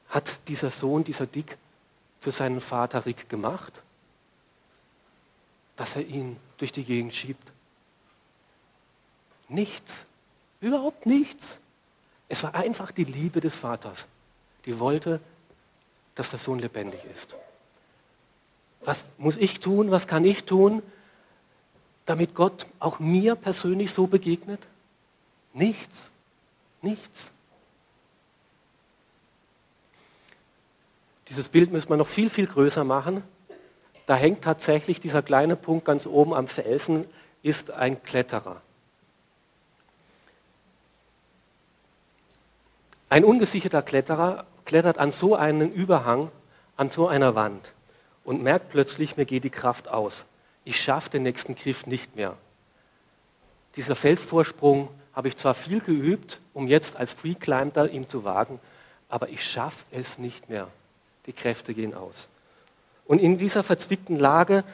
[0.08, 1.58] hat dieser Sohn, dieser Dick,
[2.18, 3.74] für seinen Vater Rick gemacht?
[5.76, 7.52] Dass er ihn durch die Gegend schiebt?
[9.50, 10.06] Nichts.
[10.66, 11.58] Überhaupt nichts.
[12.28, 14.06] Es war einfach die Liebe des Vaters,
[14.64, 15.20] die wollte,
[16.14, 17.34] dass der Sohn lebendig ist.
[18.80, 19.90] Was muss ich tun?
[19.90, 20.82] Was kann ich tun?
[22.06, 24.60] damit Gott auch mir persönlich so begegnet?
[25.52, 26.10] Nichts.
[26.80, 27.32] Nichts.
[31.28, 33.24] Dieses Bild müssen wir noch viel, viel größer machen.
[34.06, 37.04] Da hängt tatsächlich dieser kleine Punkt ganz oben am Felsen,
[37.42, 38.62] ist ein Kletterer.
[43.08, 46.30] Ein ungesicherter Kletterer klettert an so einen Überhang,
[46.76, 47.72] an so einer Wand
[48.24, 50.24] und merkt plötzlich, mir geht die Kraft aus
[50.66, 52.36] ich schaffe den nächsten Griff nicht mehr.
[53.76, 58.58] Dieser Felsvorsprung habe ich zwar viel geübt, um jetzt als Free Climber ihn zu wagen,
[59.08, 60.66] aber ich schaffe es nicht mehr.
[61.26, 62.26] Die Kräfte gehen aus.
[63.06, 64.64] Und in dieser verzwickten Lage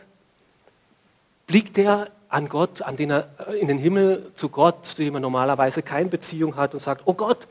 [1.46, 5.14] blickt er an Gott, an den er, äh, in den Himmel zu Gott, zu dem
[5.14, 7.46] er normalerweise keine Beziehung hat und sagt, oh Gott,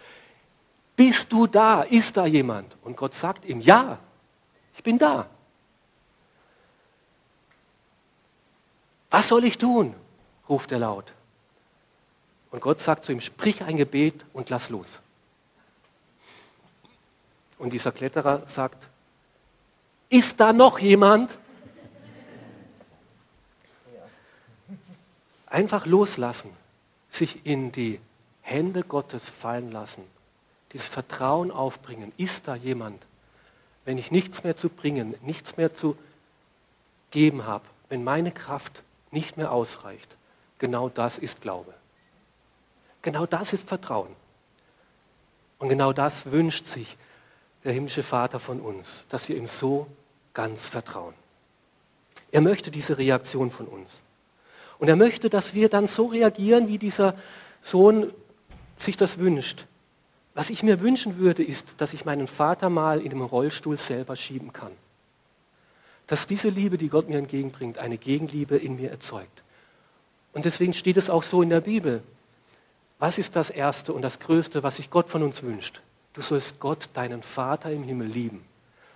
[0.96, 1.84] bist du da?
[1.84, 2.76] Ist da jemand?
[2.84, 3.98] Und Gott sagt ihm, ja,
[4.76, 5.28] ich bin da.
[9.10, 9.96] Was soll ich tun?
[10.48, 11.14] ruft er laut.
[12.52, 15.02] Und Gott sagt zu ihm, sprich ein Gebet und lass los.
[17.58, 18.88] Und dieser Kletterer sagt,
[20.10, 21.38] ist da noch jemand?
[25.46, 26.52] Einfach loslassen,
[27.10, 28.00] sich in die
[28.42, 30.04] Hände Gottes fallen lassen,
[30.74, 32.12] dieses Vertrauen aufbringen.
[32.18, 33.04] Ist da jemand?
[33.86, 35.98] Wenn ich nichts mehr zu bringen, nichts mehr zu
[37.10, 40.16] geben habe, wenn meine Kraft nicht mehr ausreicht.
[40.60, 41.74] Genau das ist Glaube.
[43.02, 44.16] Genau das ist Vertrauen.
[45.58, 46.98] Und genau das wünscht sich
[47.64, 49.88] der himmlische Vater von uns, dass wir ihm so
[50.34, 51.14] ganz vertrauen.
[52.32, 54.02] Er möchte diese Reaktion von uns.
[54.80, 57.16] Und er möchte, dass wir dann so reagieren, wie dieser
[57.62, 58.12] Sohn
[58.78, 59.66] sich das wünscht.
[60.34, 64.16] Was ich mir wünschen würde, ist, dass ich meinen Vater mal in dem Rollstuhl selber
[64.16, 64.72] schieben kann.
[66.08, 69.44] Dass diese Liebe, die Gott mir entgegenbringt, eine Gegenliebe in mir erzeugt.
[70.34, 72.02] Und deswegen steht es auch so in der Bibel.
[73.00, 75.82] Was ist das Erste und das Größte, was sich Gott von uns wünscht?
[76.14, 78.46] Du sollst Gott, deinen Vater im Himmel, lieben.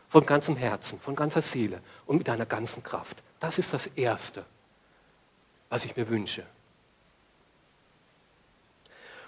[0.10, 3.22] Von ganzem Herzen, von ganzer Seele und mit deiner ganzen Kraft.
[3.40, 4.46] Das ist das Erste,
[5.70, 6.44] was ich mir wünsche.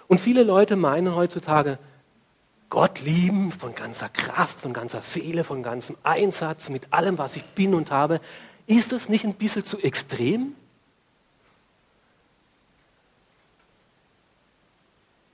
[0.06, 1.78] Und viele Leute meinen heutzutage,
[2.70, 7.44] Gott lieben von ganzer Kraft, von ganzer Seele, von ganzem Einsatz, mit allem, was ich
[7.44, 8.20] bin und habe.
[8.66, 10.54] Ist das nicht ein bisschen zu extrem?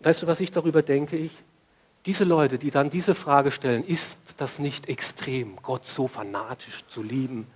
[0.00, 1.16] Weißt du, was ich darüber denke?
[1.16, 1.32] Ich,
[2.06, 7.02] diese Leute, die dann diese Frage stellen, ist das nicht extrem, Gott so fanatisch zu
[7.02, 7.46] lieben?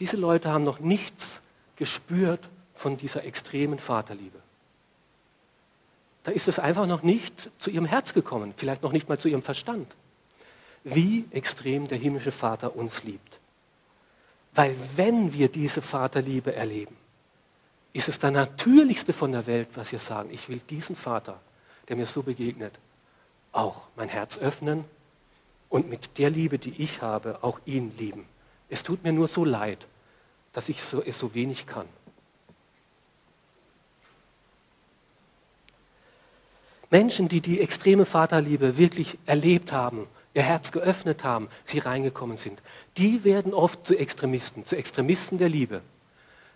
[0.00, 1.40] Diese Leute haben noch nichts
[1.76, 4.40] gespürt von dieser extremen Vaterliebe
[6.22, 9.28] da ist es einfach noch nicht zu ihrem Herz gekommen, vielleicht noch nicht mal zu
[9.28, 9.94] ihrem Verstand,
[10.84, 13.38] wie extrem der himmlische Vater uns liebt.
[14.54, 16.96] Weil wenn wir diese Vaterliebe erleben,
[17.92, 21.40] ist es das Natürlichste von der Welt, was wir sagen, ich will diesen Vater,
[21.88, 22.78] der mir so begegnet,
[23.52, 24.84] auch mein Herz öffnen
[25.68, 28.26] und mit der Liebe, die ich habe, auch ihn lieben.
[28.68, 29.86] Es tut mir nur so leid,
[30.52, 31.86] dass ich so, es so wenig kann.
[36.90, 42.60] Menschen, die die extreme Vaterliebe wirklich erlebt haben, ihr Herz geöffnet haben, sie reingekommen sind,
[42.96, 45.82] die werden oft zu Extremisten, zu Extremisten der Liebe.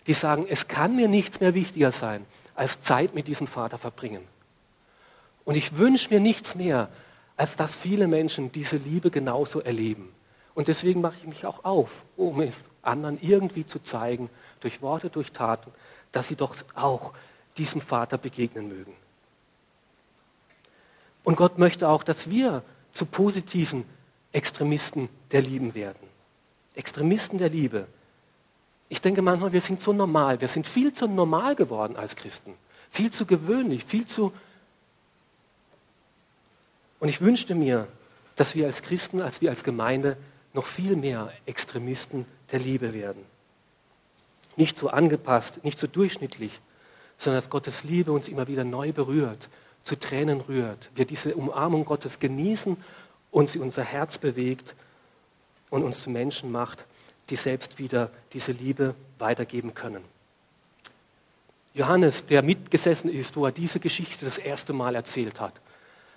[0.07, 4.23] Die sagen, es kann mir nichts mehr wichtiger sein, als Zeit mit diesem Vater verbringen.
[5.45, 6.89] Und ich wünsche mir nichts mehr,
[7.37, 10.13] als dass viele Menschen diese Liebe genauso erleben.
[10.55, 14.31] Und deswegen mache ich mich auch auf, um es anderen irgendwie zu zeigen,
[14.61, 15.73] durch Worte, durch Taten,
[16.13, 17.13] dass sie doch auch
[17.57, 18.95] diesem Vater begegnen mögen.
[21.25, 22.63] Und Gott möchte auch, dass wir
[22.93, 23.85] zu positiven
[24.31, 25.99] Extremisten der Lieben werden.
[26.75, 27.87] Extremisten der Liebe.
[28.89, 32.55] Ich denke manchmal, wir sind so normal, wir sind viel zu normal geworden als Christen,
[32.91, 34.33] viel zu gewöhnlich, viel zu...
[37.01, 37.89] Und ich wünschte mir,
[38.37, 40.17] dass wir als Christen, als wir als Gemeinde
[40.53, 43.25] noch viel mehr Extremisten der Liebe werden.
[44.57, 46.61] Nicht so angepasst, nicht so durchschnittlich,
[47.19, 49.49] sondern dass Gottes Liebe uns immer wieder neu berührt
[49.85, 52.77] zu Tränen rührt, wir diese Umarmung Gottes genießen
[53.31, 54.75] und sie unser Herz bewegt
[55.71, 56.85] und uns zu Menschen macht,
[57.31, 60.03] die selbst wieder diese Liebe weitergeben können.
[61.75, 65.55] Johannes, der mitgesessen ist, wo er diese Geschichte das erste Mal erzählt hat,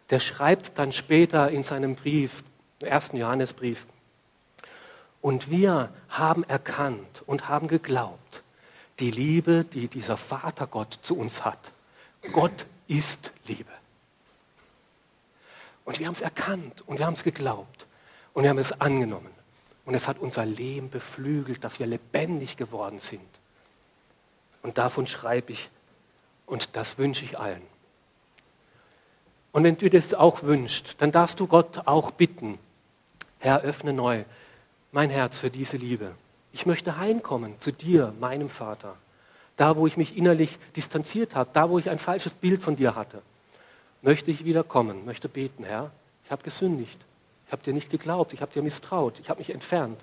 [0.10, 2.44] der schreibt dann später in seinem Brief,
[2.80, 3.86] im ersten Johannesbrief,
[5.20, 8.44] und wir haben erkannt und haben geglaubt,
[9.00, 11.60] die Liebe, die dieser Vater Gott zu uns hat.
[12.32, 13.72] Gott ist Liebe.
[15.86, 17.88] Und wir haben es erkannt und wir haben es geglaubt
[18.34, 19.32] und wir haben es angenommen.
[19.86, 23.22] Und es hat unser Leben beflügelt, dass wir lebendig geworden sind.
[24.62, 25.70] Und davon schreibe ich
[26.46, 27.62] und das wünsche ich allen.
[29.54, 32.60] Und wenn du das auch wünschst, dann darfst du Gott auch bitten,
[33.40, 34.26] Herr, öffne neu
[34.92, 36.16] mein Herz für diese Liebe.
[36.52, 38.98] Ich möchte heimkommen zu dir, meinem Vater
[39.58, 42.96] da wo ich mich innerlich distanziert habe, da wo ich ein falsches Bild von dir
[42.96, 43.22] hatte,
[44.02, 45.92] möchte ich wieder kommen, möchte beten, Herr,
[46.24, 46.98] ich habe gesündigt,
[47.48, 50.00] ich habe dir nicht geglaubt, ich habe dir misstraut, ich habe mich entfernt,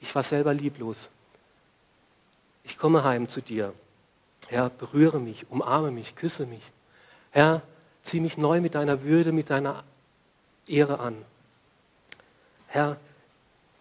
[0.00, 1.10] ich war selber lieblos.
[2.62, 3.74] Ich komme heim zu dir.
[4.48, 6.62] Herr, berühre mich, umarme mich, küsse mich.
[7.30, 7.62] Herr,
[8.02, 9.84] zieh mich neu mit deiner Würde, mit deiner
[10.66, 11.16] Ehre an.
[12.68, 12.96] Herr,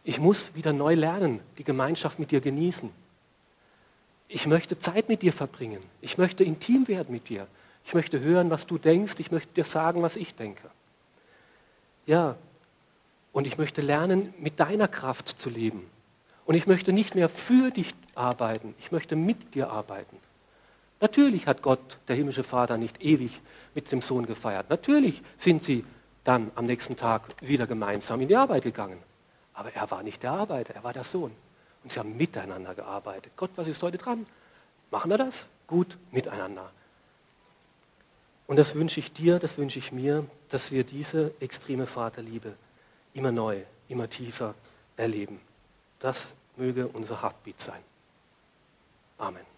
[0.03, 2.89] ich muss wieder neu lernen, die Gemeinschaft mit dir genießen.
[4.27, 5.81] Ich möchte Zeit mit dir verbringen.
[6.01, 7.47] Ich möchte intim werden mit dir.
[7.85, 9.15] Ich möchte hören, was du denkst.
[9.19, 10.69] Ich möchte dir sagen, was ich denke.
[12.05, 12.35] Ja,
[13.31, 15.89] und ich möchte lernen, mit deiner Kraft zu leben.
[16.45, 20.17] Und ich möchte nicht mehr für dich arbeiten, ich möchte mit dir arbeiten.
[20.99, 23.41] Natürlich hat Gott, der himmlische Vater, nicht ewig
[23.75, 24.69] mit dem Sohn gefeiert.
[24.69, 25.83] Natürlich sind sie
[26.23, 28.99] dann am nächsten Tag wieder gemeinsam in die Arbeit gegangen.
[29.53, 31.31] Aber er war nicht der Arbeiter, er war der Sohn.
[31.83, 33.33] Und sie haben miteinander gearbeitet.
[33.35, 34.25] Gott, was ist heute dran?
[34.91, 35.47] Machen wir das?
[35.67, 36.71] Gut, miteinander.
[38.47, 42.55] Und das wünsche ich dir, das wünsche ich mir, dass wir diese extreme Vaterliebe
[43.13, 44.53] immer neu, immer tiefer
[44.97, 45.39] erleben.
[45.99, 47.81] Das möge unser Heartbeat sein.
[49.17, 49.52] Amen.